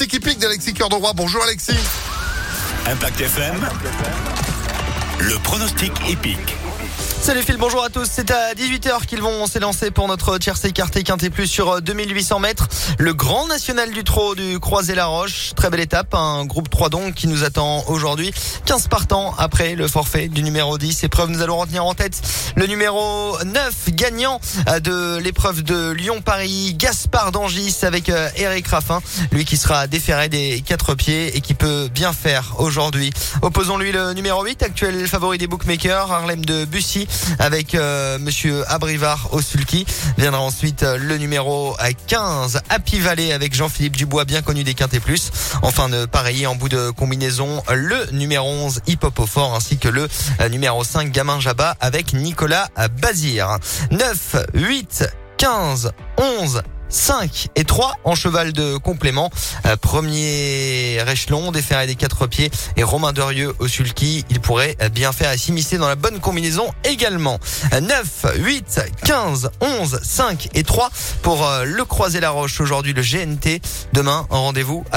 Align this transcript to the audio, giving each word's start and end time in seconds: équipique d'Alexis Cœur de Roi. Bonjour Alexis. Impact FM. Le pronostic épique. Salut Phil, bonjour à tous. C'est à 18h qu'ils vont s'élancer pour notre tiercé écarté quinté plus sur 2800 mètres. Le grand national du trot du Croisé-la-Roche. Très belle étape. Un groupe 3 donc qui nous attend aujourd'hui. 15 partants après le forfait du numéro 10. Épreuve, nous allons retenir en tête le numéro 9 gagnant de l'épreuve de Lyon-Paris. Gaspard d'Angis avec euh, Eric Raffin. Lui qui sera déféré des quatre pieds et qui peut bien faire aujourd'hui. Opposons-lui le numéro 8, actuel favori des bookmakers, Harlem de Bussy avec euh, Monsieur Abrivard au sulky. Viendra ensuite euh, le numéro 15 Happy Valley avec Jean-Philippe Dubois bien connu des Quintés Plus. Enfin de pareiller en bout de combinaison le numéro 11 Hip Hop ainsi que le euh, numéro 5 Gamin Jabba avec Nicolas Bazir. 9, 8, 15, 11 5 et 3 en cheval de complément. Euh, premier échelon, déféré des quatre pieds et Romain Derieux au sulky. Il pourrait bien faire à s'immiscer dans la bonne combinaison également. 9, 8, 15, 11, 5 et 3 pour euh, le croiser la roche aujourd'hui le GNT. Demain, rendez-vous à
équipique 0.00 0.38
d'Alexis 0.38 0.74
Cœur 0.74 0.88
de 0.88 0.94
Roi. 0.94 1.12
Bonjour 1.12 1.42
Alexis. 1.42 1.76
Impact 2.86 3.20
FM. 3.20 3.68
Le 5.18 5.36
pronostic 5.42 5.92
épique. 6.08 6.56
Salut 7.20 7.42
Phil, 7.42 7.56
bonjour 7.58 7.84
à 7.84 7.90
tous. 7.90 8.08
C'est 8.10 8.30
à 8.30 8.54
18h 8.54 9.04
qu'ils 9.04 9.20
vont 9.20 9.46
s'élancer 9.46 9.90
pour 9.90 10.08
notre 10.08 10.38
tiercé 10.38 10.68
écarté 10.68 11.02
quinté 11.02 11.28
plus 11.28 11.46
sur 11.46 11.82
2800 11.82 12.38
mètres. 12.38 12.68
Le 12.98 13.12
grand 13.12 13.46
national 13.48 13.90
du 13.90 14.02
trot 14.02 14.34
du 14.34 14.58
Croisé-la-Roche. 14.60 15.52
Très 15.54 15.68
belle 15.68 15.80
étape. 15.80 16.14
Un 16.14 16.46
groupe 16.46 16.70
3 16.70 16.88
donc 16.88 17.14
qui 17.14 17.26
nous 17.26 17.44
attend 17.44 17.84
aujourd'hui. 17.88 18.32
15 18.64 18.88
partants 18.88 19.34
après 19.36 19.74
le 19.74 19.88
forfait 19.88 20.28
du 20.28 20.42
numéro 20.42 20.78
10. 20.78 21.04
Épreuve, 21.04 21.30
nous 21.30 21.42
allons 21.42 21.58
retenir 21.58 21.84
en 21.84 21.92
tête 21.92 22.22
le 22.56 22.66
numéro 22.66 23.36
9 23.44 23.90
gagnant 23.90 24.40
de 24.82 25.18
l'épreuve 25.18 25.62
de 25.62 25.90
Lyon-Paris. 25.90 26.74
Gaspard 26.78 27.32
d'Angis 27.32 27.76
avec 27.82 28.08
euh, 28.08 28.28
Eric 28.36 28.68
Raffin. 28.68 29.02
Lui 29.32 29.44
qui 29.44 29.56
sera 29.56 29.86
déféré 29.86 30.28
des 30.28 30.62
quatre 30.64 30.94
pieds 30.94 31.36
et 31.36 31.40
qui 31.40 31.54
peut 31.54 31.88
bien 31.92 32.12
faire 32.12 32.54
aujourd'hui. 32.58 33.10
Opposons-lui 33.42 33.92
le 33.92 34.14
numéro 34.14 34.42
8, 34.44 34.62
actuel 34.62 35.06
favori 35.08 35.36
des 35.36 35.46
bookmakers, 35.46 36.10
Harlem 36.10 36.44
de 36.44 36.64
Bussy 36.64 37.07
avec 37.38 37.74
euh, 37.74 38.18
Monsieur 38.18 38.64
Abrivard 38.70 39.28
au 39.32 39.40
sulky. 39.40 39.86
Viendra 40.16 40.40
ensuite 40.40 40.82
euh, 40.82 40.98
le 40.98 41.18
numéro 41.18 41.76
15 42.06 42.60
Happy 42.68 42.98
Valley 43.00 43.32
avec 43.32 43.54
Jean-Philippe 43.54 43.96
Dubois 43.96 44.24
bien 44.24 44.42
connu 44.42 44.64
des 44.64 44.74
Quintés 44.74 45.00
Plus. 45.00 45.30
Enfin 45.62 45.88
de 45.88 46.06
pareiller 46.06 46.46
en 46.46 46.54
bout 46.54 46.68
de 46.68 46.90
combinaison 46.90 47.62
le 47.74 48.10
numéro 48.12 48.48
11 48.48 48.80
Hip 48.86 48.98
Hop 49.02 49.18
ainsi 49.54 49.78
que 49.78 49.88
le 49.88 50.08
euh, 50.40 50.48
numéro 50.48 50.84
5 50.84 51.10
Gamin 51.10 51.40
Jabba 51.40 51.76
avec 51.80 52.12
Nicolas 52.12 52.68
Bazir. 53.00 53.58
9, 53.90 54.36
8, 54.54 55.08
15, 55.36 55.92
11 56.18 56.62
5 56.88 57.48
et 57.56 57.64
3 57.64 57.96
en 58.04 58.14
cheval 58.14 58.52
de 58.52 58.76
complément. 58.76 59.30
Euh, 59.66 59.76
premier 59.76 60.98
échelon, 61.10 61.52
déféré 61.52 61.86
des 61.86 61.94
quatre 61.94 62.26
pieds 62.26 62.50
et 62.76 62.82
Romain 62.82 63.12
Derieux 63.12 63.54
au 63.58 63.68
sulky. 63.68 64.24
Il 64.30 64.40
pourrait 64.40 64.76
bien 64.92 65.12
faire 65.12 65.30
à 65.30 65.36
s'immiscer 65.36 65.78
dans 65.78 65.88
la 65.88 65.96
bonne 65.96 66.20
combinaison 66.20 66.72
également. 66.84 67.38
9, 67.72 68.26
8, 68.36 68.80
15, 69.04 69.50
11, 69.60 70.00
5 70.02 70.48
et 70.54 70.62
3 70.62 70.90
pour 71.22 71.46
euh, 71.46 71.64
le 71.64 71.84
croiser 71.84 72.20
la 72.20 72.30
roche 72.30 72.60
aujourd'hui 72.60 72.92
le 72.92 73.02
GNT. 73.02 73.60
Demain, 73.92 74.26
rendez-vous 74.30 74.84
à 74.90 74.96